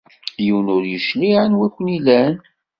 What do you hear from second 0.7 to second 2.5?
ur yecliɛ anwa i ken-ilan.